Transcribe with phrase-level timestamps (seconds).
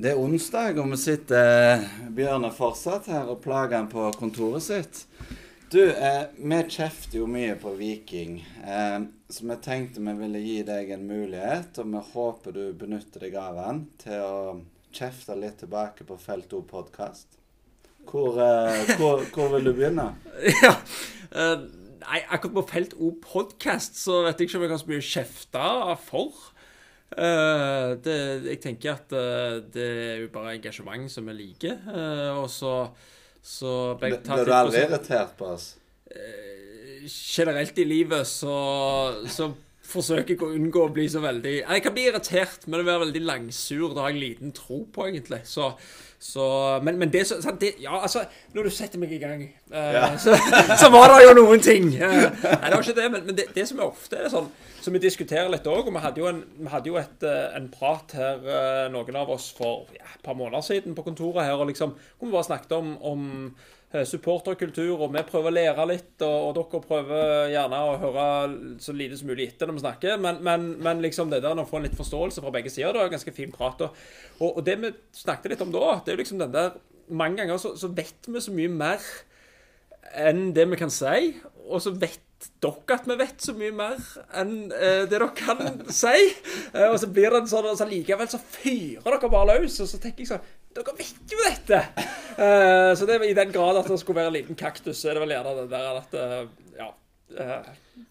[0.00, 1.82] Det er onsdag, og vi sitter
[2.16, 5.02] Bjørn er fortsatt her og plager han på kontoret sitt.
[5.68, 10.54] Du, eh, vi kjefter jo mye på Viking, eh, så vi tenkte vi ville gi
[10.64, 14.38] deg en mulighet, og vi håper du benytter deg av den til å
[14.96, 17.36] kjefte litt tilbake på Felt O podkast.
[18.08, 20.14] Hvor, eh, hvor, hvor vil du begynne?
[20.64, 20.78] Ja.
[21.28, 21.66] eh,
[22.06, 25.04] nei, akkurat på Felt O podcast så vet jeg ikke om jeg har så mye
[25.04, 25.68] å kjefte
[26.08, 26.40] for.
[27.10, 31.80] Eh, det, jeg tenker at eh, det er jo bare engasjement som vi liker.
[31.90, 32.74] eh, og så,
[33.42, 35.74] så Blir du aldri irritert på oss?
[37.00, 38.54] generelt i livet så,
[39.30, 39.46] så
[39.90, 43.04] forsøker ikke å unngå å bli så veldig Jeg kan bli irritert, men å være
[43.06, 45.42] veldig langsur, det har jeg liten tro på, egentlig.
[45.48, 45.72] Så,
[46.18, 46.46] så
[46.84, 48.24] Men, men det, så, det Ja, altså,
[48.54, 50.36] når du setter meg i gang, eh, så,
[50.80, 51.92] så var det jo noen ting.
[51.96, 54.50] Eh, nei, det var ikke det, men, men det, det som er ofte, er sånn
[54.80, 57.68] som vi diskuterer litt òg, og vi hadde jo, en, hadde jo et, eh, en
[57.72, 61.58] prat her, eh, noen av oss, for ja, et par måneder siden på kontoret her,
[61.60, 63.28] og liksom hvor vi bare snakket om, om
[63.90, 68.26] supporterkultur, og vi prøver å lære litt, og, og dere prøver gjerne å høre
[68.82, 71.66] så lite som mulig etter når vi snakker, men, men, men liksom det der å
[71.66, 73.82] få en litt forståelse fra begge sider, det er ganske fin prat.
[73.82, 76.78] Og, og det vi snakket litt om da, det er jo liksom den der
[77.10, 79.02] Mange ganger så, så vet vi så mye mer
[80.14, 81.32] enn det vi kan si,
[81.66, 83.98] og så vet dere at vi vet så mye mer
[84.38, 85.58] enn eh, det dere kan
[85.90, 86.14] si.
[86.70, 89.90] Eh, og så blir det en sånn, så likevel så fyrer dere bare løs, og
[89.90, 91.80] så tenker jeg sånn Dere vet jo dette!
[92.38, 95.14] Uh, så det i den grad at det skulle være en liten kaktus, så er
[95.18, 96.20] det vel gjerne det der at uh,
[96.78, 96.88] Ja.
[97.36, 97.62] eh,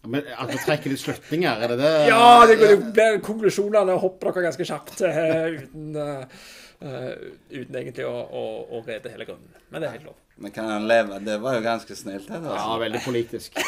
[0.06, 1.94] Men At vi trekker litt slutninger, er det det?
[2.12, 2.56] ja, det
[2.94, 5.86] blir konklusjonene hopper dere ganske kjapt uten,
[6.80, 8.44] uten egentlig å, å,
[8.78, 9.50] å rede hele grunnen.
[9.72, 10.18] Men det er helt lov.
[10.40, 11.18] Men kan han leve?
[11.26, 12.28] Det var jo ganske snilt.
[12.30, 12.78] Det, Ja, altså.
[12.80, 13.52] veldig politisk.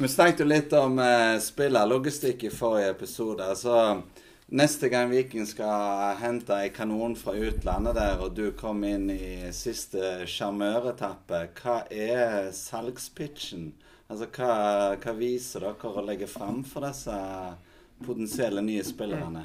[0.00, 3.42] Vi snakket jo litt om eh, spillerlogistikk i forrige episode.
[3.52, 3.74] Altså,
[4.50, 9.50] neste gang Viking skal hente ei kanon fra utlandet der, og du kom inn i
[9.54, 13.70] siste sjarmøretappe, hva er salgspitchen?
[14.10, 14.54] Altså, hva,
[14.98, 17.16] hva viser dere å legge fram for disse
[18.06, 19.44] potensielle nye spillerne?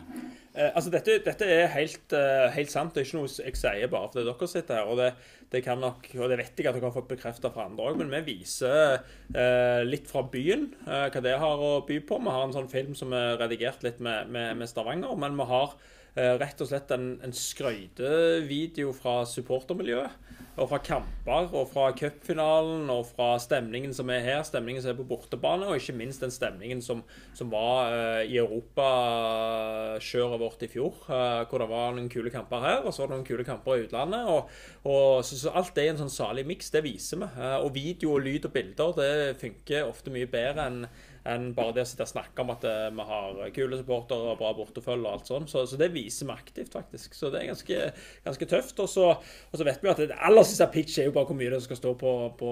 [0.55, 2.93] Eh, altså dette, dette er helt, eh, helt sant.
[2.95, 4.91] Det er ikke noe jeg sier bare fordi dere sitter her.
[4.91, 5.09] Og det,
[5.51, 7.99] det kan nok, og det vet jeg at dere har fått bekreftet fra andre òg,
[7.99, 9.01] men vi viser
[9.35, 12.21] eh, litt fra byen eh, hva det har å by på.
[12.23, 15.49] Vi har en sånn film som er redigert litt med, med, med Stavanger, men vi
[15.51, 20.21] har eh, rett og slett en, en skrøytevideo fra supportermiljøet.
[20.55, 24.97] Og fra kamper, og fra cupfinalen, og fra stemningen som er her, stemningen som er
[25.01, 27.03] på bortebane, og ikke minst den stemningen som,
[27.35, 30.93] som var uh, i europakjøret vårt i fjor.
[31.09, 33.75] Uh, hvor det var noen kule kamper her, og så var det noen kule kamper
[33.75, 34.23] i utlandet.
[34.31, 34.41] og,
[34.87, 37.27] og så, så Alt det i en sånn salig miks, det viser vi.
[37.35, 40.87] Uh, og video, lyd og bilder det funker ofte mye bedre enn
[41.25, 44.37] enn bare det å sitte og snakke om at eh, vi har kule supportere og
[44.37, 45.49] bra bortefølge og alt sånt.
[45.49, 47.15] Så, så det viser vi aktivt, faktisk.
[47.17, 47.79] Så det er ganske,
[48.27, 48.81] ganske tøft.
[48.83, 51.39] Og så, og så vet vi at det aller siste pitch er jo bare hvor
[51.39, 52.51] mye det skal stå på, på,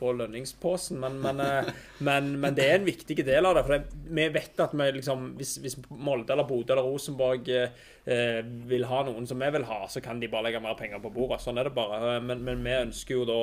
[0.00, 0.98] på lønningsposen.
[1.02, 1.70] Men, men, eh,
[2.08, 3.66] men, men det er en viktig del av det.
[3.68, 8.42] For det, vi vet at vi liksom, hvis, hvis Molde eller Bodø eller Rosenborg eh,
[8.66, 11.14] vil ha noen som vi vil ha, så kan de bare legge mer penger på
[11.14, 11.38] bordet.
[11.46, 12.18] Sånn er det bare.
[12.18, 13.40] Men, men vi ønsker jo da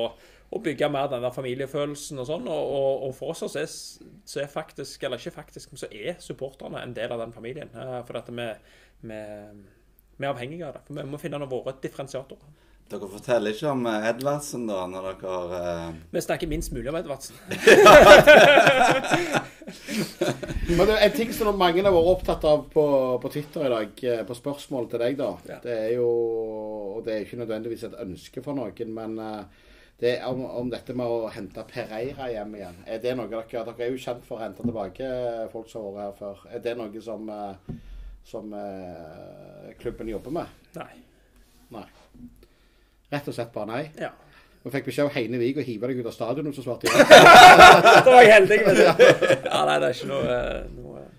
[0.53, 2.49] å bygge mer den der familiefølelsen og sånn.
[2.51, 3.69] Og, og, og for oss så er,
[4.29, 7.71] så er faktisk, eller ikke faktisk, men så er supporterne en del av den familien.
[7.73, 8.51] Eh, For dette med,
[9.01, 9.63] med,
[10.17, 10.83] vi er avhengige av det.
[10.87, 12.49] For vi må finne noen våre differensiatorer.
[12.91, 15.89] Dere forteller ikke om eh, Edvardsen, da, når dere uh...
[16.13, 17.35] Vi snakker minst mulig om Edvardsen.
[20.67, 22.85] Men det er en ting som mange har vært opptatt av på,
[23.23, 25.29] på Twitter i dag, på spørsmål til deg, da.
[25.49, 25.59] Ja.
[25.63, 26.07] Det er jo
[26.93, 29.69] Og det er ikke nødvendigvis et ønske for noen, men eh,
[30.03, 32.81] det om, om dette med å hente Pereira hjem igjen.
[32.85, 35.07] Er det noe dere Dere er jo kjent for å hente tilbake
[35.53, 36.43] folk som har vært her før.
[36.51, 37.77] Er det noe som, eh,
[38.27, 40.59] som eh, klubben jobber med?
[40.75, 40.91] Nei.
[41.73, 41.87] Nei.
[43.13, 43.83] Rett og slett bare nei.
[44.01, 44.11] Ja.
[44.63, 47.07] Vi fikk beskjed av Heine Vig å hive deg ut av stadionet, så svarte jeg
[47.09, 49.09] Da var jeg heldig med det.
[49.49, 50.37] Ja, nei, det er ikke noe,
[50.77, 51.12] noe dis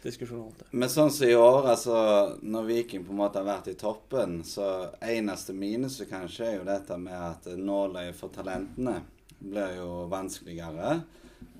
[0.00, 0.68] diskusjon rundt det.
[0.72, 1.96] Men sånn som i år, altså
[2.42, 4.68] når Viking på en måte har vært i toppen, så
[5.04, 9.00] eneste minuset kanskje er jo dette med at nåløyet for talentene
[9.42, 11.00] blir jo vanskeligere.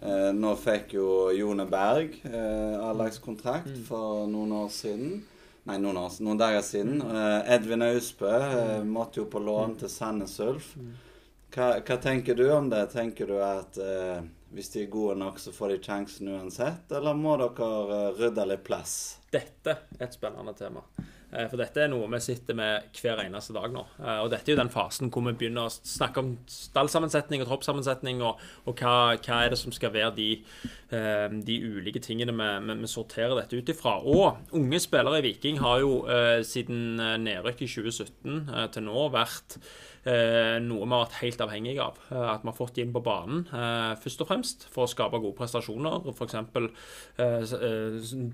[0.02, 5.20] Eh, nå fikk jo Jone Berg eh, A-lagskontrakt for noen år siden.
[5.69, 6.99] Nei, noen, år, noen dager siden.
[7.06, 10.73] Eh, Edvin Austbø eh, måtte jo på lån til Sandnes Ulf.
[11.52, 12.87] Hva, hva tenker du om det?
[12.94, 16.93] Tenker du at eh, hvis de er gode nok, så får de sjansen uansett?
[16.93, 18.96] Eller må dere eh, rydde litt plass?
[19.32, 20.84] Dette er et spennende tema.
[21.32, 23.87] Eh, For dette er noe vi sitter med hver eneste dag nå.
[24.00, 27.50] Eh, Og dette er jo den fasen hvor vi begynner å snakke om stallsammensetning og
[27.50, 30.31] troppssammensetning, og, og hva, hva er det som skal være de,
[30.93, 33.99] eh, de ulike tingene vi, vi, sorterer dette ut ifra.
[34.02, 35.93] Og unge spillere i Viking har jo
[36.46, 39.58] siden nedrykket nedrykk i 2017 eh, til nå vært
[40.02, 41.99] noe vi har vært helt avhengig av.
[42.11, 43.44] At vi har fått de inn på banen,
[44.02, 46.08] først og fremst for å skape gode prestasjoner.
[46.11, 46.35] F.eks.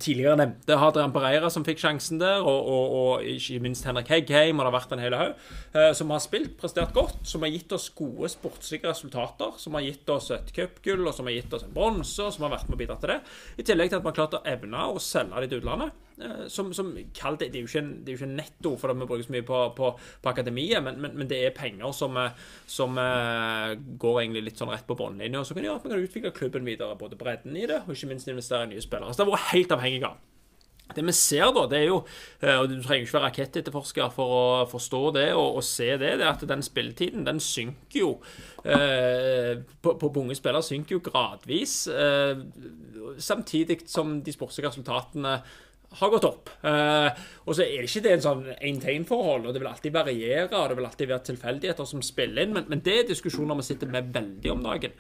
[0.01, 4.59] Tidligere nevnte Hadrian Pereira som fikk sjansen der, og, og, og ikke minst Henrik Heggheim,
[4.59, 5.45] og det har vært en hel haug,
[5.77, 9.87] eh, som har spilt, prestert godt, som har gitt oss gode sportslige resultater, som har
[9.87, 12.69] gitt oss et cupgull, og som har gitt oss en bronse, og som har vært
[12.71, 13.21] med og bidratt til det.
[13.61, 16.05] I tillegg til at vi har klart å evne å selge de til utlandet.
[16.21, 19.07] eh, Som, som kall det, er jo ikke det er jo ikke netto, for vi
[19.07, 19.93] bruker så mye på, på,
[20.25, 22.33] på akademiet, men, men, men det er penger som, eh,
[22.67, 26.07] som går egentlig litt sånn rett på bunnlinja, og så kan gjøre at vi kan
[26.09, 29.13] utvikle klubben videre, både bredden i det, og ikke minst investere i nye spillere.
[29.15, 30.19] Så det har vært helt avhengig av.
[30.99, 32.01] Det vi ser da, det er jo,
[32.43, 36.17] eh, og du trenger ikke være rakettetterforsker for å forstå det og, og se det,
[36.19, 38.11] det er at den spilletiden, den synker jo
[38.67, 42.43] eh, på, på unge spillere synker jo gradvis, eh,
[43.23, 45.39] samtidig som de sportslige resultatene
[45.97, 46.51] har gått opp.
[46.69, 47.09] Eh,
[47.47, 50.69] og så er det ikke det en sånn én-til-én-forhold, og det vil alltid variere, og
[50.69, 53.89] det vil alltid være tilfeldigheter som spiller inn, men, men det er diskusjoner vi sitter
[53.93, 54.93] med veldig om dagen.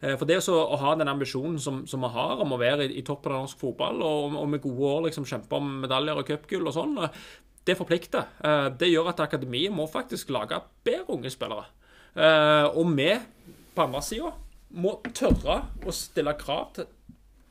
[0.00, 2.86] Eh, for det så- å ha den ambisjonen som, som vi har om å være
[2.86, 6.22] i, i toppen av norsk fotball, og, og med gode år liksom kjempe om medaljer
[6.22, 7.18] og cupgull og sånn, eh,
[7.66, 8.28] det forplikter.
[8.46, 11.66] Eh, det gjør at akademiet må faktisk lage bedre unge spillere.
[12.14, 13.10] Eh, og vi,
[13.74, 14.30] på andre sida,
[14.78, 16.86] må tørre å stille krav til,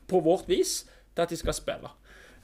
[0.08, 0.78] på vårt vis
[1.14, 1.92] til at de skal spille.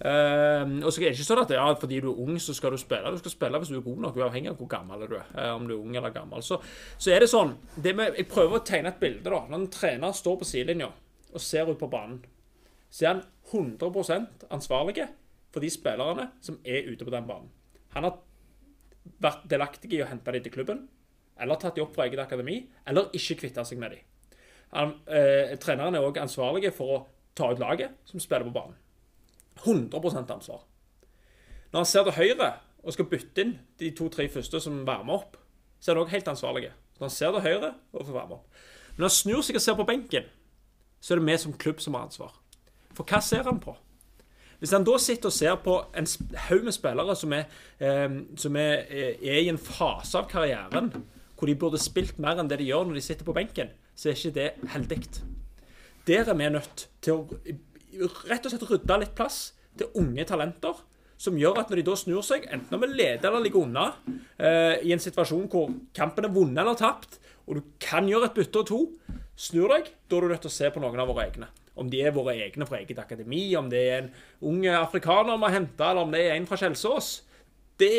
[0.02, 2.74] Eh, og så er det ikke sånn at ja, fordi du er ung, så skal
[2.74, 3.12] du spille.
[3.14, 5.28] Du skal spille hvis du er god nok, uavhengig av hvor gammel du er.
[5.36, 6.42] Uh, om du er ung eller gammel.
[6.42, 6.58] Så,
[6.98, 9.28] så er det sånn det med, Jeg prøver å tegne et bilde.
[9.28, 10.90] da Når en trener står på sidelinja
[11.32, 12.18] og ser ut på banen,
[12.92, 13.22] så er han
[13.52, 15.06] 100% ansvarlig
[15.52, 17.48] for de spillerne som er ute på den banen.
[17.94, 18.18] Han har
[19.22, 20.84] vært delaktig i å hente dem til klubben,
[21.40, 22.58] eller tatt dem opp fra eget akademi,
[22.88, 24.04] eller ikke kvitta seg med dem.
[24.72, 27.02] Eh, treneren er òg ansvarlig for å
[27.36, 28.76] ta ut laget som spiller på banen.
[29.60, 30.64] 100% ansvar.
[31.72, 32.52] Når han ser til høyre
[32.82, 35.36] og skal bytte inn de to-tre første som varmer opp,
[35.80, 36.72] så er han òg helt ansvarlig.
[36.98, 38.60] Når han ser til høyre og får varme opp.
[38.96, 40.28] Når han snur seg og ser på benken,
[41.00, 42.36] så er det vi som klubb som har ansvar.
[42.92, 43.74] For hva ser han på?
[44.62, 46.06] Hvis han da sitter og ser på en
[46.44, 47.48] haug med spillere som, er,
[47.82, 48.84] eh, som er,
[49.18, 50.92] er i en fase av karrieren
[51.34, 54.12] hvor de burde spilt mer enn det de gjør når de sitter på benken, så
[54.12, 55.00] er ikke det heldig.
[56.06, 57.40] Der er vi nødt til å
[58.00, 60.80] rett og slett rydde litt plass til unge talenter.
[61.22, 63.92] Som gjør at når de da snur seg, enten om vi leder eller ligger unna,
[64.42, 68.34] eh, i en situasjon hvor kampen er vunnet eller tapt, og du kan gjøre et
[68.34, 68.80] bytte og to,
[69.38, 71.46] snur deg, da er du nødt til å se på noen av våre egne.
[71.78, 74.10] Om de er våre egne fra eget akademi, om det er en
[74.50, 77.12] ung afrikaner vi har henta, eller om det er en fra Kjelsås.
[77.80, 77.92] Det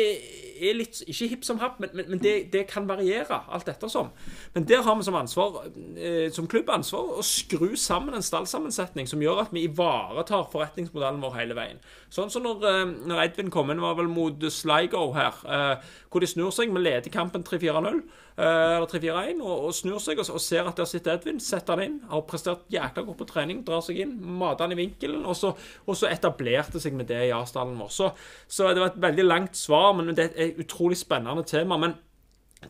[0.62, 4.10] er litt Ikke hipp som happ, men, men, men det, det kan variere, alt ettersom.
[4.54, 5.64] Men der har vi som ansvar,
[5.98, 11.22] eh, som klubb ansvar å skru sammen en stallsammensetning som gjør at vi ivaretar forretningsmodellen
[11.24, 11.82] vår hele veien.
[12.14, 16.22] Sånn som når, eh, når Edvin kom inn, var vel mot Sligo her, eh, hvor
[16.22, 16.72] de snur seg.
[16.72, 18.02] Vi leder kampen 3-4-0,
[18.38, 21.74] eh, eller 3-4-1, og, og snur seg og, og ser at der sitter Edvin, setter
[21.74, 25.24] han inn, har prestert jækla godt på trening, drar seg inn, mater han i vinkelen,
[25.26, 25.50] og så,
[25.84, 27.90] og så etablerte seg med det i A-stallen vår.
[27.90, 28.12] Så,
[28.46, 31.78] så det var et veldig langt svar, men det er et utrolig spennende tema.
[31.80, 31.96] Men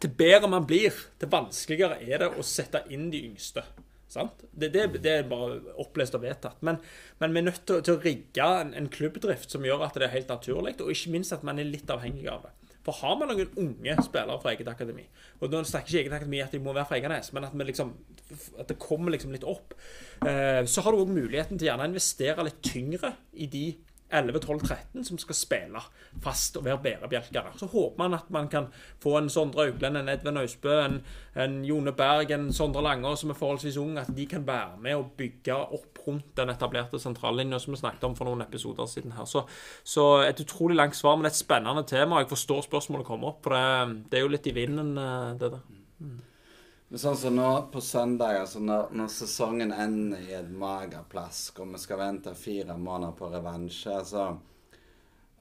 [0.01, 3.65] til bedre man blir, til vanskeligere er det å sette inn de yngste.
[4.15, 6.61] Det, det, det er bare opplest og vedtatt.
[6.67, 6.79] Men,
[7.19, 10.07] men vi er nødt til, til å rigge en, en klubbdrift som gjør at det
[10.09, 12.53] er helt naturlig, og ikke minst at man er litt avhengig av det.
[12.85, 15.07] For har man noen unge spillere fra eget akademi,
[15.41, 17.95] og nå snakker ikke eget akademi at de må være fra Egernes, men at, liksom,
[18.61, 19.73] at det kommer liksom litt opp,
[20.29, 23.65] eh, så har du òg muligheten til å investere litt tyngre i de
[24.15, 25.83] 11-12-13 som skal spille
[26.23, 27.53] fast og være bærebjelker.
[27.61, 28.69] Så håper man at man kan
[29.03, 31.01] få en Sondre Auklend, en Edvin Austbø, en,
[31.37, 34.99] en Jone Berg, en Sondre Langer som er forholdsvis ung, at de kan være med
[34.99, 39.17] og bygge opp rundt den etablerte sentrallinja som vi snakket om for noen episoder siden
[39.17, 39.29] her.
[39.29, 39.45] Så,
[39.85, 42.21] så et utrolig langt svar, men et spennende tema.
[42.23, 45.57] Jeg forstår spørsmålet kommer opp, for det, det er jo litt i vinden, eh, det
[45.57, 45.67] der.
[46.89, 51.73] Men sånn som nå på søndag, altså når, når sesongen ender i et magerplask, og
[51.73, 54.35] vi skal vente fire måneder på revansje, altså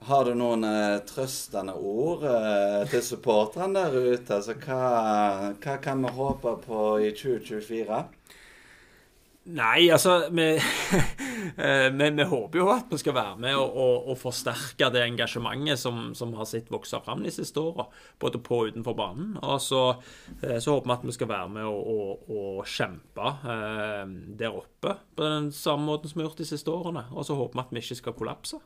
[0.04, 4.34] Har du noen eh, trøstende ord eh, til supporterne der ute?
[4.36, 8.02] Altså hva, hva kan vi håpe på i 2024?
[9.44, 10.44] Nei, altså vi,
[11.66, 15.02] eh, vi, vi håper jo at vi skal være med og, og, og forsterke det
[15.04, 17.84] engasjementet som, som har sett vokse fram de siste åra,
[18.22, 19.34] både på og utenfor banen.
[19.44, 19.82] Og så,
[20.40, 24.96] eh, så håper vi at vi skal være med og, og, kjempe eh, der oppe
[25.12, 27.04] på den samme måten som vi har gjort de siste årene.
[27.12, 28.62] Og så håper vi at vi ikke skal kollapse.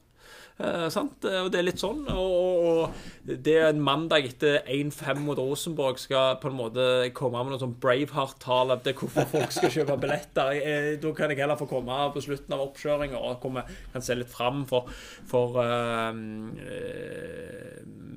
[0.58, 1.22] Eh, sant?
[1.22, 2.00] Og det er litt sånn.
[2.10, 7.54] Og, og det en mandag etter 1-5 mot Rosenborg skal på en måte komme med
[7.54, 10.50] noe sånn Braveheart-tale til hvorfor folk skal kjøpe billetter.
[10.58, 13.62] Eh, da kan jeg heller få komme på slutten av oppkjøringa og komme,
[13.92, 14.90] kan se litt fram for,
[15.28, 16.10] for uh,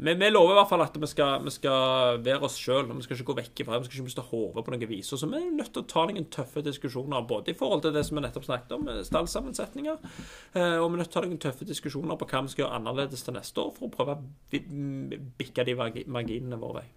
[0.01, 2.89] vi, vi, lover i hvert fall at vi skal, vi skal være oss sjøl.
[2.89, 3.83] Vi skal ikke gå vekk fra det.
[3.83, 5.13] Vi skal ikke miste hodet på noe vis.
[5.13, 8.01] Så vi er nødt til å ta noen tøffe diskusjoner, både i forhold til det
[8.07, 11.67] som vi nettopp snakket om, stallsammensetninger, og vi er nødt til å ta noen tøffe
[11.69, 15.67] diskusjoner på hva vi skal gjøre annerledes til neste år, for å prøve å bikke
[15.67, 16.87] de marginene vår vei.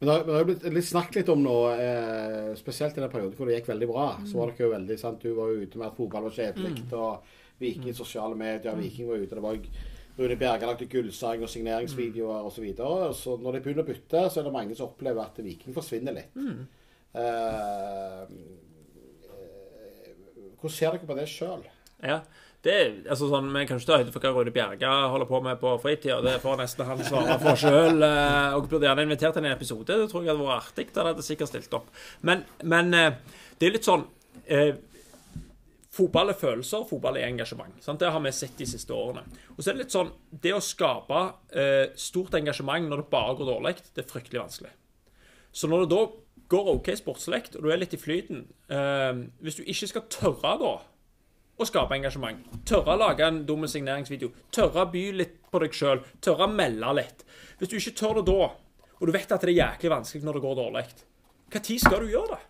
[0.00, 3.12] Men det har, det har blitt litt snakket litt om nå, eh, spesielt i den
[3.12, 4.06] perioden hvor det gikk veldig bra.
[4.24, 6.72] Så var dere jo veldig sant, Du var jo ute med at fotball var kjedelig,
[6.78, 6.94] mm.
[6.96, 9.34] og Viking i sosiale medier, Viking var ute.
[9.36, 9.58] det var
[10.20, 12.64] Rune Bjerge lagde gullsang og signeringsvideoer osv.
[12.76, 15.76] Så, så når de begynner å bytte, så er det mange som opplever at Viking
[15.76, 16.32] forsvinner litt.
[16.32, 16.64] Mm.
[17.20, 18.24] Eh,
[20.56, 21.68] hvordan ser dere på det sjøl?
[22.00, 22.22] Ja
[22.66, 22.76] det
[23.08, 25.72] altså sånn, Vi kan ikke ta høyde for hva Rune Bjerga holder på med på
[25.80, 26.18] fritida.
[26.24, 28.04] Det får nesten han svare for sjøl.
[28.04, 29.88] Eh, og burde gjerne invitert til en episode.
[29.88, 30.86] Det tror jeg hadde vært artig.
[30.92, 31.88] Da hadde sikkert stilt opp.
[32.26, 34.04] Men, men eh, det er litt sånn
[34.44, 34.74] eh,
[35.90, 37.80] Fotball er følelser, fotball er engasjement.
[37.82, 37.98] Sant?
[37.98, 39.24] Det har vi sett de siste årene.
[39.56, 43.34] Og så er Det litt sånn, det å skape eh, stort engasjement når det bare
[43.40, 44.70] går dårlig, det er fryktelig vanskelig.
[45.50, 46.04] Så når det da
[46.54, 50.54] går OK sportslig, og du er litt i flyten eh, Hvis du ikke skal tørre
[50.62, 50.72] da
[51.60, 52.40] å skape engasjement.
[52.68, 54.32] Tørre å lage en dum signeringsvideo.
[54.54, 56.00] Tørre å by litt på deg sjøl.
[56.24, 57.24] Tørre å melde litt.
[57.60, 58.48] Hvis du ikke tør det da,
[59.00, 60.86] og du vet at det er jæklig vanskelig når det går dårlig,
[61.50, 62.42] når skal du gjøre det?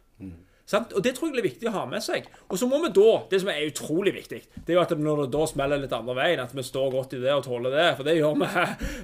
[0.70, 0.92] Sant?
[0.94, 2.28] Og Det tror jeg er viktig å ha med seg.
[2.46, 5.24] Og så må vi da, Det som er utrolig viktig, det er jo at når
[5.24, 7.88] det da smeller litt andre veien, at vi står godt i det og tåler det.
[7.98, 8.50] For det gjør vi.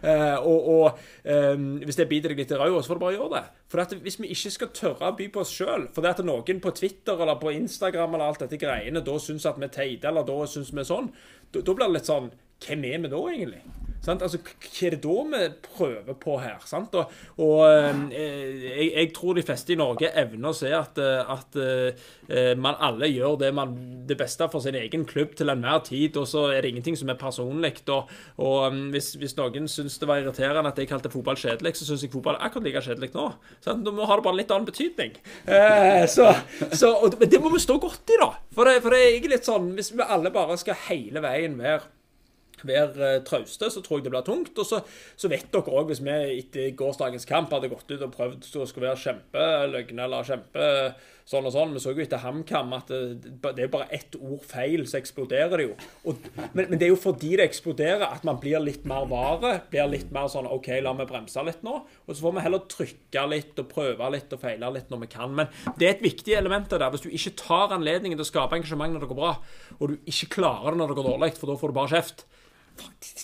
[0.07, 3.17] Uh, og, og um, hvis det biter deg litt i ræva, så får du bare
[3.17, 3.45] gjøre det.
[3.73, 6.63] For hvis vi ikke skal tørre å by på oss sjøl, for det at noen
[6.63, 10.11] på Twitter eller på Instagram eller alt dette greiene da syns at vi er teite,
[10.11, 11.11] eller da syns vi er sånn,
[11.57, 13.86] da blir det litt sånn Hvem er vi da, egentlig?
[14.05, 14.23] Sant?
[14.23, 16.61] Altså, hva er det da vi prøver på her?
[16.69, 16.95] Sant?
[16.95, 17.13] Og,
[17.43, 21.59] og eh, jeg, jeg, tror de fleste i Norge evner å se at, eh, at
[21.59, 23.75] uh, man alle gjør det, man,
[24.07, 27.11] det, beste for sin egen klubb til enhver tid, og så er det ingenting som
[27.13, 27.75] er personlig.
[27.93, 28.13] Og,
[28.43, 31.89] og um, hvis, hvis, noen syns det var irriterende at jeg kalte fotball kjedelig, så
[31.89, 33.27] syns jeg fotball er akkurat like kjedelig nå.
[33.65, 33.87] Sant?
[33.87, 35.17] Nå har det bare litt annen betydning.
[36.11, 36.29] Så,
[36.73, 38.31] så, og, det må vi stå godt i, da.
[38.55, 41.96] For det, for det er litt sånn Hvis vi alle bare skal hele veien være
[42.69, 44.55] være eh, trauste, så tror jeg det blir tungt.
[44.59, 44.83] Og så,
[45.17, 48.69] så vet dere òg, hvis vi etter gårsdagens kamp hadde gått ut og prøvd å
[48.69, 50.71] skulle være kjempeløgne eller kjempe
[51.27, 54.45] sånn og sånn Vi så jo etter HamKam at det, det, er bare ett ord
[54.47, 55.75] feil, så eksploderer det jo.
[56.07, 59.57] Og, men, men, det er jo fordi det eksploderer at man blir litt mer vare.
[59.73, 61.81] Blir litt mer sånn OK, la meg bremse litt nå.
[62.07, 65.11] Og så får vi heller trykke litt og prøve litt og feile litt når vi
[65.17, 65.35] kan.
[65.41, 66.87] Men det er et viktig element der.
[66.95, 69.35] Hvis du ikke tar anledningen til å skape engasjement når det går bra,
[69.81, 72.27] og du ikke klarer det når det går dårlig, for da får du bare kjeft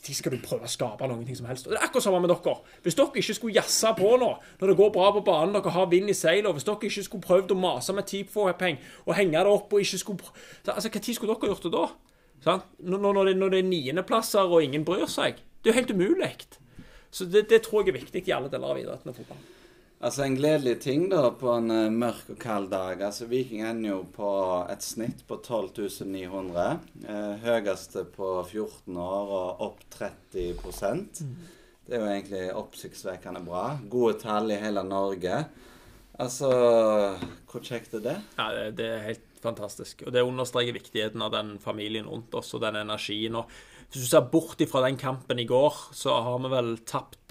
[0.06, 1.66] de skal du prøve å skape noen ting som helst.
[1.66, 2.54] Og det er akkurat samme med dere.
[2.82, 4.30] Hvis dere ikke skulle jazze på nå,
[4.60, 7.26] når det går bra på banen, dere har vind i seilene, hvis dere ikke skulle
[7.26, 10.32] prøvd å mase med tipforheng og henge det opp og ikke skulle
[10.72, 11.86] Altså, Når skulle dere gjort det da?
[12.42, 12.66] Sånn?
[12.82, 15.38] Når, det, når det er niendeplasser og ingen bryr seg?
[15.62, 16.32] Det er jo helt umulig.
[17.12, 19.50] Så det, det, tror jeg er viktig i alle deler av idretten og fotballen.
[20.02, 23.02] Altså En gledelig ting da på en uh, mørk og kald dag.
[23.06, 24.30] altså Viking ender jo på
[24.72, 26.80] et snitt på 12 900.
[27.06, 31.36] Uh, høyeste på 14 år og opp 30 mm.
[31.86, 33.78] Det er jo egentlig oppsiktsvekkende bra.
[33.90, 35.44] Gode tall i hele Norge.
[36.18, 36.50] Altså
[37.46, 38.18] Hvor kjekt er det?
[38.38, 40.02] Ja, det, det er helt fantastisk.
[40.06, 43.38] Og det understreker viktigheten av den familien rundt oss og den energien.
[43.38, 43.46] og
[43.90, 47.21] Hvis du ser bort ifra den kampen i går, så har vi vel tapt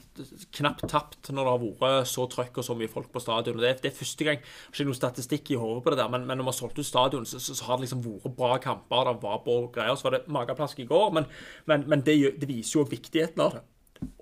[0.57, 3.59] knapt tapt når det har vært så trøkk og så mye folk på stadion.
[3.61, 6.11] Det, det er første gang Jeg har ikke noe statistikk i hodet på det der,
[6.11, 8.35] men, men når vi har solgt ut stadion, så, så, så, har det liksom vært
[8.37, 9.07] bra kamper.
[9.07, 9.95] Det var bra greier.
[9.95, 11.29] Så var det mageplask i går, men,
[11.71, 13.63] men, men det, det, viser jo viktigheten av det.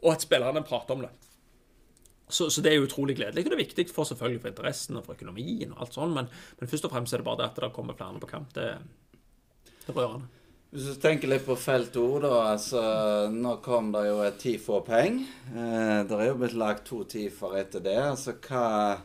[0.04, 1.14] Og at spillerne prater om det.
[2.30, 3.48] Så, så, det er utrolig gledelig.
[3.48, 6.30] Og det er viktig for selvfølgelig for interessen og for økonomien og alt sånt, men,
[6.62, 8.54] først og fremst er det bare det at det kommer flere på kamp.
[8.54, 8.76] Det,
[9.80, 10.30] det er rørende.
[10.70, 12.52] Hvis du tenker litt på felt O, da.
[12.52, 12.82] altså
[13.34, 15.16] Nå kom det jo et TIFO-peng.
[15.50, 17.96] Eh, det er jo blitt lagt to TIFer etter det.
[17.98, 19.00] altså hva,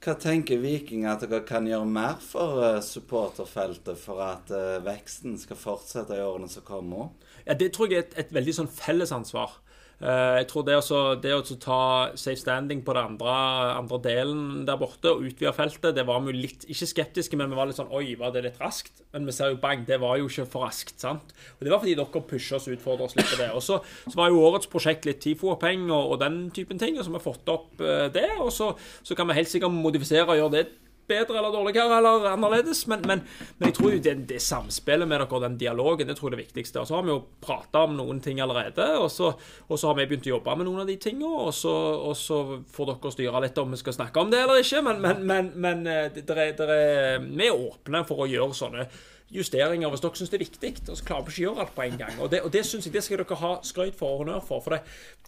[0.00, 5.36] hva tenker Viking at dere kan gjøre mer for uh, supporterfeltet for at eh, veksten
[5.36, 7.12] skal fortsette i årene som kommer?
[7.44, 9.52] Ja, Det tror jeg er et, et veldig sånn fellesansvar.
[9.96, 11.80] Eh, jeg tror det, også, det å ta
[12.20, 13.36] safe standing på den andre,
[13.78, 17.56] andre, delen der borte og utvide feltet, det var vi litt Ikke skeptiske, men vi
[17.56, 19.00] var litt sånn Oi, var det litt raskt?
[19.14, 20.98] Men vi ser jo bang, det var jo ikke for raskt.
[21.00, 21.32] sant?
[21.56, 23.48] Og Det var fordi dere pusher oss og utfordrer oss litt på det.
[23.56, 23.80] Og så,
[24.16, 27.24] var jo årets prosjekt litt TIFO-oppheng og, og, den typen ting, og så har vi
[27.24, 28.28] fått opp uh, det.
[28.36, 30.66] Og så, så, kan vi helt sikkert modifisere og gjøre det
[31.08, 32.84] bedre eller dårligere eller annerledes.
[32.90, 33.24] Men, men,
[33.58, 36.34] men jeg tror jo det, det samspillet med dere, og den dialogen, det tror jeg
[36.34, 36.82] er det viktigste.
[36.82, 39.32] Og så har vi jo prata om noen ting allerede, og så,
[39.66, 41.32] og så, har vi begynt å jobbe med noen av de tingene.
[41.46, 42.38] Og og så
[42.72, 44.82] får dere styre litt om vi skal snakke om det eller ikke.
[44.86, 48.88] Men, men eh, det, det er, er, vi er åpne for å gjøre sånne
[49.32, 50.70] justeringer hvis dere syns det er viktig.
[50.86, 52.18] Og så klarer vi ikke å gjøre alt på en gang.
[52.22, 54.62] Og det, og det synes jeg det skal dere ha skrøyt for og honnør for.
[54.64, 54.80] For det,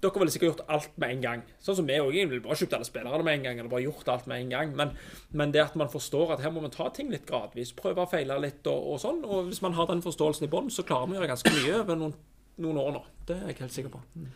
[0.03, 1.45] dere ville sikkert gjort alt med en gang.
[1.65, 2.19] Sånn som vi òg.
[2.19, 3.63] Ville bare kjøpt alle spillerne med en gang.
[3.63, 4.75] Eller bare gjort alt med en gang.
[4.79, 4.95] Men,
[5.33, 7.75] men, det at man forstår at her må man ta ting litt gradvis.
[7.79, 9.25] Prøve å feile litt og, og sånn.
[9.27, 11.81] Og hvis man har den forståelsen i bånn, så klarer vi å gjøre ganske mye
[11.83, 12.15] over noen,
[12.63, 13.03] noen, år nå.
[13.27, 14.05] Det er jeg helt sikker på.
[14.15, 14.31] Mm.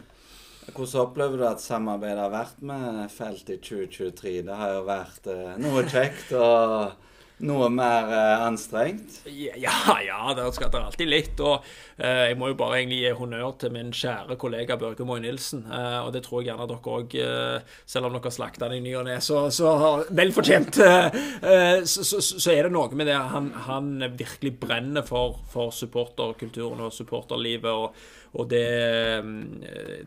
[0.62, 4.36] Hvordan opplever du at samarbeidet har vært med Felt i 2023?
[4.46, 6.30] Det har jo vært eh, noe kjekt.
[6.38, 7.10] og
[7.42, 9.22] noe mer eh, anstrengt?
[9.26, 11.40] Ja, ja, det skal alltid litt.
[11.40, 11.64] Og
[12.02, 15.64] jeg må jo bare egentlig gi honnør til min kjære kollega Børge Moy Nilsen.
[15.70, 18.80] Eh, og det tror jeg gjerne dere òg, eh, selv om dere slakta han i
[18.82, 19.74] ny og ne, så, så
[20.10, 25.06] vel fortjent, eh, så, så, så, er det noe med det han, han virkelig brenner
[25.06, 27.70] for, for supporterkulturen og supporterlivet.
[27.70, 28.64] og og det,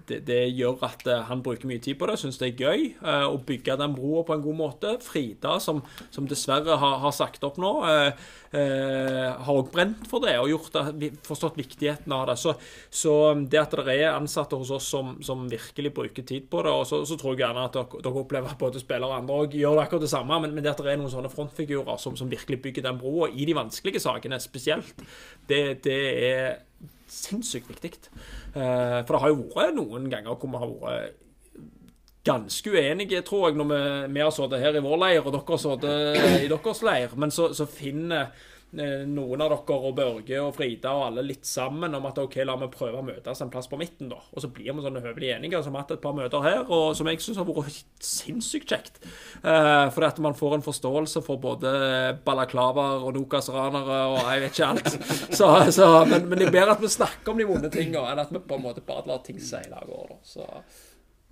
[0.10, 3.36] det, det, gjør at han bruker mye tid på det, syns det er gøy å
[3.46, 4.94] bygge den broa på en god måte.
[5.06, 8.24] Frida, som, som dessverre har, har sagt opp nå, eh,
[8.58, 12.36] eh, har òg brent for det og gjort det, forstått viktigheten av det.
[12.42, 12.54] Så,
[12.90, 13.14] så,
[13.50, 16.86] det at det er ansatte hos oss som, som virkelig bruker tid på det, og
[16.90, 19.58] så, så tror jeg gjerne at dere, dere opplever at både spillere og andre og
[19.58, 22.18] gjør det akkurat det samme, men, men, det at det er noen sånne frontfigurer som,
[22.20, 25.06] som virkelig bygger den broa, i de vanskelige sakene spesielt,
[25.50, 26.00] det, det
[26.30, 26.50] er
[27.12, 27.94] sinnssykt viktig.
[28.56, 31.22] Eh, for det har jo vært noen ganger hvor vi har vært
[32.26, 33.80] ganske uenige, tror jeg, når vi,
[34.16, 37.16] vi har sittet her i vår leir, og dere har sittet i deres leir.
[37.22, 38.32] Men så, så finner
[38.76, 42.58] noen av dere og Børge og Frida og alle litt sammen om at OK, la
[42.60, 44.20] vi prøve å møtes en plass på midten, da.
[44.34, 46.96] Og så blir vi sånn høvelig enige, som har hatt et par møter her, og
[46.98, 49.00] som jeg syns har vært sinnssykt kjekt.
[49.42, 51.72] Eh, fordi at man får en forståelse for både
[52.26, 54.92] balaklavaer og nokas-ranere og jeg vet ikke alt.
[55.36, 58.22] Så, så, men, men, det er bedre at vi snakker om de vonde tingene, enn
[58.22, 60.20] at vi på en måte bare lar ting seile av gårde.
[60.26, 60.46] Så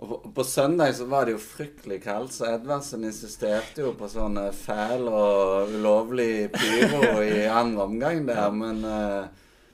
[0.02, 4.39] og på søndag så var det jo fryktelig kaldt, så Edvardsen insisterte jo på sånn
[4.58, 8.50] fæl og ulovlig pyro i andre omgang der.
[8.52, 9.30] Men uh,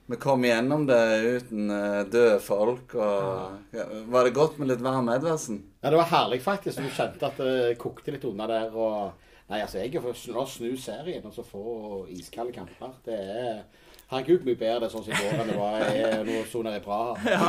[0.09, 1.01] vi kom gjennom det
[1.39, 2.93] uten uh, døde folk.
[2.99, 5.63] Og ja, Var det godt med litt varm Edvardsen?
[5.79, 6.83] Ja, det var herlig faktisk.
[6.83, 8.75] Du kjente at det kokte litt unna der.
[8.75, 9.25] og...
[9.49, 12.91] Nei, altså, jeg er for å snu serien og så få iskalde kamper.
[13.01, 13.63] Det er
[14.09, 16.81] Herregud, mye bedre det sånn som i går enn det var i noen soner i
[16.81, 17.13] Praha.
[17.29, 17.43] Ja.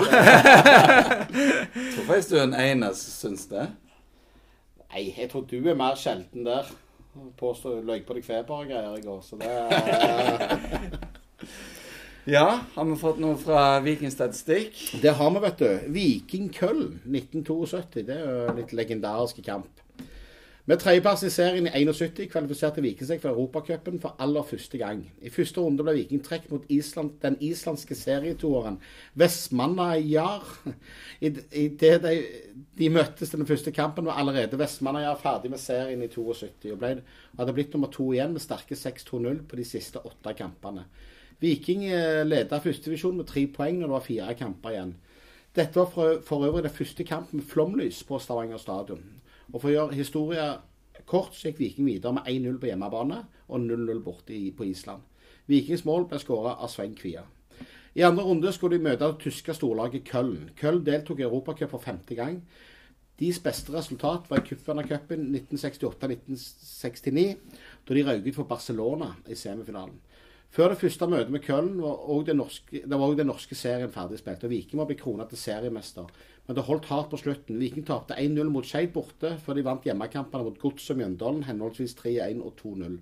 [1.94, 3.64] tror faktisk du er den eneste som syns det.
[4.90, 6.68] Nei, jeg tror du er mer sjelden der.
[7.40, 9.64] Påstå løy på deg feber og greier i går, så det er
[12.28, 14.76] Ja, har vi fått noe fra Vikingstatistikk?
[15.00, 15.92] Det har vi, vet du.
[15.96, 18.04] Viking Køln 1972.
[18.04, 19.80] Det er jo litt legendarisk kamp.
[20.70, 25.00] Med tredjeplass i serien i 71 kvalifiserte Viking seg for Europacupen for aller første gang.
[25.18, 28.76] I første runde ble Viking trukket mot Island, den islandske serietoeren
[29.18, 30.46] Vestmannajar.
[31.26, 32.14] Idet de,
[32.78, 36.78] de møttes til den første kampen, var allerede Vestmannajar ferdig med serien i 72 og
[36.84, 36.94] ble,
[37.40, 40.86] hadde blitt nummer to igjen med sterke 6-2-0 på de siste åtte kampene.
[41.42, 44.94] Viking eh, ledet førstedivisjon med tre poeng når det var fire kamper igjen.
[45.50, 49.02] Dette var for, for øvrig den første kampen med flomlys på Stavanger stadion.
[49.52, 50.66] Og For å gjøre historien
[51.10, 55.02] kort, så gikk Viking videre med 1-0 på hjemmebane og 0-0 borte på Island.
[55.50, 57.24] Vikings mål ble skåra av Svein Kvia.
[57.98, 60.52] I andre runde skulle de møte det tyske storlaget Köln.
[60.58, 62.38] Köln deltok i Europacup for femte gang.
[63.20, 67.24] Deres beste resultat var i cupvinnercupen 1968-1969,
[67.88, 69.98] da de røk ut for Barcelona i semifinalen.
[70.50, 74.50] Før det første møtet med Köln var òg den, norske, norske serien ferdig spilt, og
[74.50, 76.08] Viking var blitt krona til seriemester
[76.50, 77.60] men det holdt hardt på slutten.
[77.62, 81.94] Viking tapte 1-0 mot Skeid borte, før de vant hjemmekampene mot Gods og Mjøndalen henholdsvis
[82.00, 82.96] 3-1 og 2-0.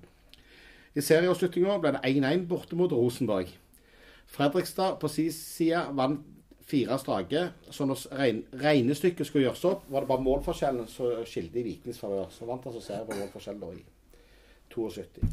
[0.92, 3.54] I serieavslutninga ble det 1-1 borte mot Rosenborg.
[4.28, 6.26] Fredrikstad på sin side vant
[6.68, 7.46] fire strake.
[7.72, 8.04] Så når
[8.66, 12.28] regnestykket skulle gjøres opp, var det bare målforskjellen som skilte i Vikings favør.
[12.28, 13.80] Så vant altså serien på målforskjell da i
[14.76, 15.24] 72.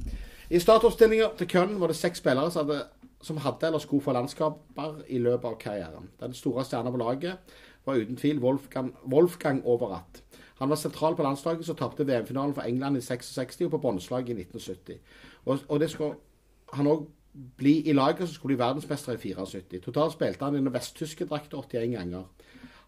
[0.56, 2.80] I startoppstillinga til Köln var det seks spillere som hadde,
[3.20, 6.12] som hadde eller skulle få landskaper i løpet av karrieren.
[6.24, 10.24] Den store stjerna på laget var uten tvil Wolfgang, Wolfgang Overath.
[10.60, 14.30] Han var sentral på landslaget som tapte VM-finalen for England i 66 og på båndslaget
[14.30, 15.00] i 1970.
[15.46, 16.16] Og, og det skulle
[16.74, 17.06] han òg
[17.60, 19.82] bli i laget som skulle bli verdensmester i 74.
[19.84, 22.24] Totalt spilte han i den vesttyske drakta 81 ganger.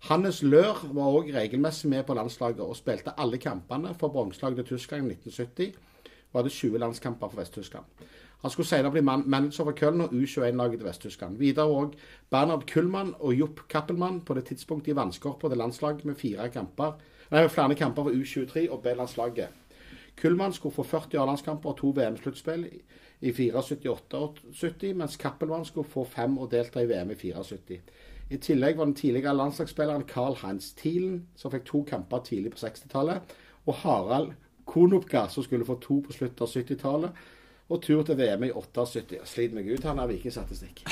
[0.07, 4.77] Hannes Lør var òg regelmessig med på landslaget og spilte alle kampene for bronselaget til
[4.77, 5.73] Tyskland i 1970
[6.31, 7.85] og hadde 20 landskamper for Vest-Tyskland.
[8.41, 11.37] Han skulle senere bli man manager for Köln og U21-laget til Vest-Tyskland.
[11.37, 11.93] Videre òg
[12.29, 16.99] Bernhard Kullmann og Jopp Kappelmann på det tidspunktet i vannskorpa til landslaget med kamper,
[17.31, 19.49] nei, flere kamper for U23 og B-landslaget.
[20.21, 22.67] Kullmann skulle få 40 A-landskamper og to VM-sluttspill
[23.21, 27.81] i 74-78, mens Cappelmann skulle få fem og delta i VM i 74.
[28.29, 32.65] I tillegg var den tidligere landslagsspilleren Carl Heinz Thielen, som fikk to kamper tidlig på
[32.65, 33.21] 60-tallet,
[33.65, 34.33] og Harald
[34.67, 37.23] Konopka, som skulle få to på slutten av 70-tallet,
[37.67, 39.23] og tur til VM i 78.
[39.27, 40.85] Sliter meg ut, han har vikingstatistikk.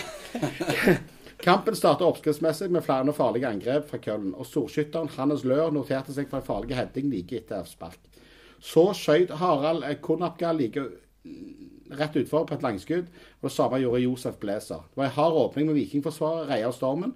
[1.45, 6.29] Kampen startet oppskriftsmessig med flere farlige angrep fra Køllen, og storskytteren Hannes Løhr noterte seg
[6.31, 7.99] for en farlig heading like etter avspark.
[8.63, 10.83] Så skjøt Harald Konopka like
[11.95, 13.09] rett utfor på et langskudd,
[13.41, 14.85] og det samme gjorde Josef Blæser.
[14.89, 17.13] Det var en hard åpning med Vikingforsvaret, reia stormen.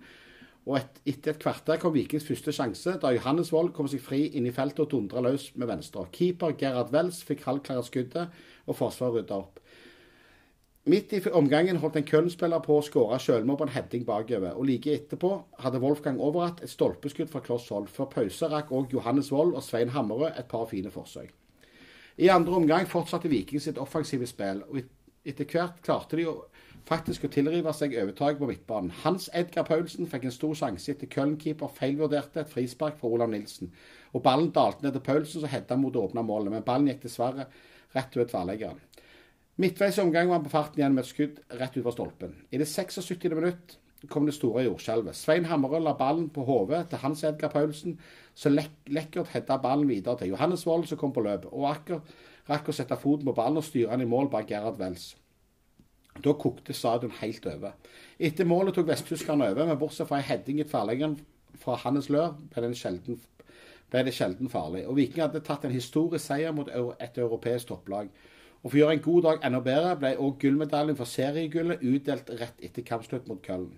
[0.67, 4.25] Og et, etter et kvarter kom Vikings første sjanse, da Johannes Wold kom seg fri
[4.37, 6.03] inn i feltet og dundra løs med venstre.
[6.11, 8.35] Keeper Gerhard Wells fikk halvklart skuddet,
[8.69, 9.63] og Forsvaret rydda opp.
[10.89, 14.65] Midt i omgangen holdt en Köln-spiller på å skåre selvmål på en heading bakover, og
[14.65, 17.89] like etterpå hadde Wolfgang Overath et stolpeskudd fra kloss hold.
[17.93, 21.33] Før pause rakk òg Johannes Wold og Svein Hammerød et par fine forsøk.
[22.19, 24.81] I andre omgang fortsatte Viking sitt offensive spill, og
[25.27, 26.33] etter hvert klarte de å
[26.89, 28.93] faktisk å tilrive seg overtaket på midtbanen.
[29.03, 33.69] Hans Edgar Paulsen fikk en stor sjanse etter Köln-keeper feilvurderte et frispark fra Olav Nilsen.
[34.13, 37.03] Og ballen dalte ned til Paulsen, som hedda mot å åpne målet, men ballen gikk
[37.05, 37.45] dessverre
[37.93, 38.81] rett ut tverrleggeren.
[39.59, 42.35] Midtveis i omgangen var han på farten igjen med et skudd rett ut fra stolpen.
[42.49, 43.27] I det 76.
[43.35, 45.17] minutt kom det store jordskjelvet.
[45.19, 47.97] Svein Hammerød la ballen på hodet til Hans Edgar Paulsen,
[48.33, 51.99] så lek lekkert hedda ballen videre til Johannes Wold, som kom på løp, og Aker
[52.49, 55.11] rakk å sette foten på ballen og styre han i mål bak Gerhard Wells.
[56.23, 57.75] Da kokte stadion helt over.
[58.19, 61.17] Etter målet tok vesttyskerne over, men bortsett fra en heading i tverrleggeren
[61.59, 63.19] fra Hannes Lør ble, sjelden,
[63.91, 64.85] ble det sjelden farlig.
[64.87, 68.11] Og Viking hadde tatt en historisk seier mot et europeisk topplag.
[68.59, 72.31] Og For å gjøre en god dag enda bedre ble òg gullmedaljen for seriegullet utdelt
[72.41, 73.71] rett etter kampslutt mot Köln.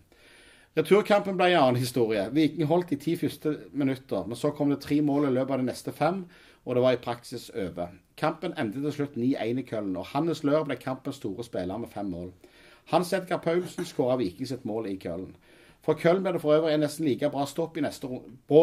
[0.78, 2.22] Returkampen ble en annen historie.
[2.32, 5.60] Viking holdt de ti første minutter, men så kom det tre mål i løpet av
[5.60, 6.22] de neste fem,
[6.64, 7.92] og det var i praksis over.
[8.16, 11.92] Kampen endte til slutt 9-1 i Køllen, og Hannes Løhr ble kampens store spiller med
[11.92, 12.32] fem mål.
[12.94, 15.36] Hans Edgar Paulsen skåra Viking sitt mål i Køllen.
[15.84, 18.08] For Køllen ble det for øvrig en nesten like bra stopp i neste,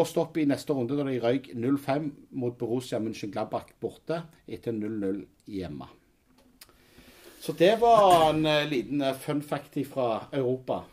[0.09, 5.93] stopp i neste runde da de røyk 0-5 mot Borussia München-Glabach borte etter 0-0 hjemme.
[7.39, 10.87] Så det var en uh, liten uh, fun fact fra Europa.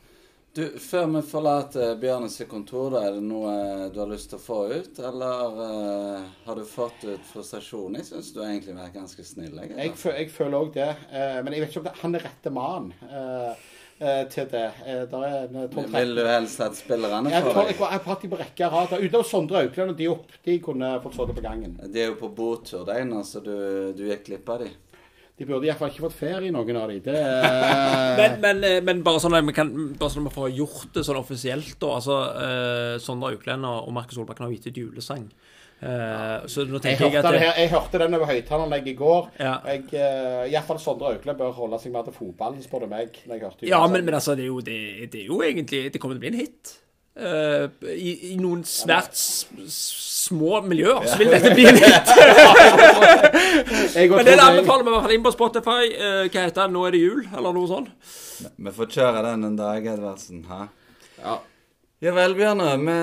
[0.57, 4.39] Du, Før vi forlater Bjørnes kontor, da, er det noe uh, du har lyst til
[4.39, 5.01] å få ut?
[5.05, 5.51] Eller
[6.47, 7.99] har du fått ut frustrasjonen?
[8.01, 9.59] Jeg syns du egentlig har vært ganske snill.
[9.61, 9.93] Jeg, jeg,
[10.23, 10.89] jeg føler òg det.
[11.45, 12.89] men jeg vet ikke om det, han er rette mann.
[14.33, 14.65] til det.
[15.13, 17.67] Der er, Vil du helst at spillerne får det?
[17.75, 18.97] Jeg har hatt dem på rekke og rad.
[19.05, 20.41] Utenom Sondre Aukland og de opp.
[20.49, 21.77] De kunne fått det på gangen.
[21.85, 23.57] De er jo på botur, de nå, så du,
[23.93, 24.73] du gikk glipp av de.
[25.37, 27.01] De burde iallfall ikke fått ferie, noen av de.
[28.21, 29.69] men, men, eh, men, bare sånn at vi kan
[30.01, 31.91] Bare sånn at vi får gjort det sånn offisielt, da.
[31.99, 35.29] Altså, eh, Sondre Auklend og Markus Solbakken har gitt ut julesang.
[35.77, 37.41] Uh, så nå tenker jeg, jeg, at det...
[37.43, 39.27] her, jeg hørte den over høyttalerlegget i går.
[39.37, 39.59] Ja.
[39.69, 43.21] Jeg, uh, Iallfall Sondre Auklend bør holde seg mer til fotballen, spør du meg.
[43.61, 44.81] Ja, men, men, altså, det er, jo, det,
[45.13, 46.73] det er jo egentlig Det kommer til å bli en hit.
[47.17, 52.11] Uh, i, i, noen svært små miljøer, så vil dette bli litt.
[54.13, 55.89] Men det anbefaler vi i hvert fall inn på Spotify.
[55.97, 56.77] Uh, hva heter den?
[56.77, 58.13] 'Nå er det jul', eller noe sånt.
[58.53, 60.45] Vi får kjøre den en dag, Edvardsen.
[60.51, 60.67] Hæ?
[61.23, 61.39] Ja.
[62.05, 62.75] Ja vel, Bjørne.
[62.85, 62.95] Vi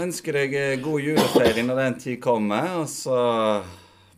[0.00, 2.78] ønsker deg eh, god julefeiring når den tid kommer.
[2.80, 3.18] Og så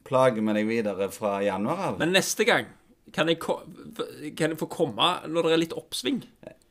[0.06, 1.96] plager vi deg videre fra januar av.
[1.98, 2.68] Men neste gang
[3.10, 6.20] kan jeg, kan jeg få komme når det er litt oppsving?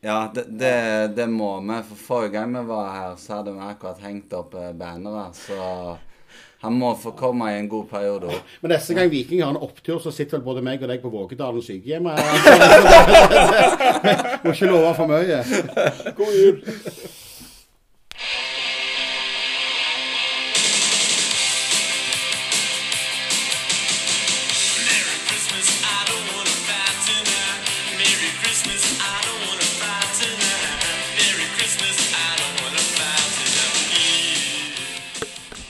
[0.02, 1.82] Ja, det, det, det, må vi.
[1.90, 5.26] For forrige gang vi var her, så hadde vi akkurat hengt opp eh, bannere.
[5.36, 5.98] Så
[6.62, 8.40] han må få komme i en god periode òg.
[8.62, 11.12] Men neste gang Viking har en opptur, så sitter vel både meg og deg på
[11.12, 12.08] Vågedalen sykehjem.
[14.44, 15.44] Må ikke love for mye.
[16.16, 16.64] God jul.